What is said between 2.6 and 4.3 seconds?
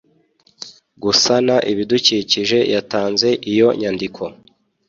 yatanze iyo nyandiko